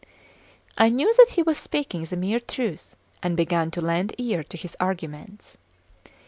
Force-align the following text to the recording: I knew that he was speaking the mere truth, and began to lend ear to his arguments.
I 0.79 0.89
knew 0.89 1.13
that 1.17 1.33
he 1.33 1.43
was 1.43 1.59
speaking 1.59 2.05
the 2.05 2.17
mere 2.17 2.39
truth, 2.39 2.95
and 3.21 3.37
began 3.37 3.69
to 3.69 3.81
lend 3.81 4.15
ear 4.17 4.43
to 4.43 4.57
his 4.57 4.75
arguments. 4.79 5.57